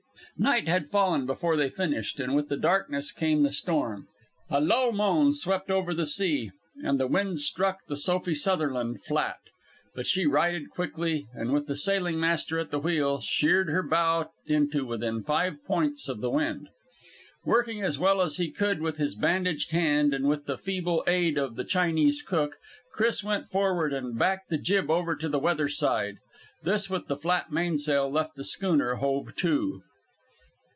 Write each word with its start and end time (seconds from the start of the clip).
Night 0.37 0.67
had 0.67 0.89
fallen 0.89 1.27
before 1.27 1.55
they 1.55 1.69
finished, 1.69 2.19
and 2.19 2.35
with 2.35 2.49
the 2.49 2.57
darkness 2.57 3.11
came 3.11 3.43
the 3.43 3.51
storm. 3.51 4.07
A 4.49 4.59
low 4.59 4.91
moan 4.91 5.35
swept 5.35 5.69
over 5.69 5.93
the 5.93 6.07
sea, 6.07 6.49
and 6.83 6.99
the 6.99 7.05
wind 7.05 7.39
struck 7.39 7.85
the 7.85 7.95
Sophie 7.95 8.33
Sutherland 8.33 9.03
flat. 9.03 9.37
But 9.93 10.07
she 10.07 10.25
righted 10.25 10.71
quickly, 10.71 11.27
and 11.31 11.53
with 11.53 11.67
the 11.67 11.75
sailing 11.75 12.19
master 12.19 12.57
at 12.57 12.71
the 12.71 12.79
wheel, 12.79 13.19
sheered 13.21 13.69
her 13.69 13.83
bow 13.83 14.31
into 14.47 14.83
within 14.83 15.21
five 15.21 15.63
points 15.63 16.09
of 16.09 16.21
the 16.21 16.31
wind. 16.31 16.69
Working 17.45 17.83
as 17.83 17.99
well 17.99 18.19
as 18.19 18.37
he 18.37 18.49
could 18.49 18.81
with 18.81 18.97
his 18.97 19.13
bandaged 19.13 19.69
hand, 19.69 20.11
and 20.11 20.25
with 20.27 20.47
the 20.47 20.57
feeble 20.57 21.03
aid 21.05 21.37
of 21.37 21.55
the 21.55 21.65
Chinese 21.65 22.23
cook, 22.23 22.57
Chris 22.93 23.23
went 23.23 23.51
forward 23.51 23.93
and 23.93 24.17
backed 24.17 24.49
the 24.49 24.57
jib 24.57 24.89
over 24.89 25.15
to 25.15 25.29
the 25.29 25.37
weather 25.39 25.69
side. 25.69 26.17
This 26.63 26.89
with 26.89 27.05
the 27.05 27.17
flat 27.17 27.51
mainsail, 27.51 28.09
left 28.11 28.33
the 28.35 28.43
schooner 28.45 28.95
hove 28.95 29.35
to. 29.35 29.83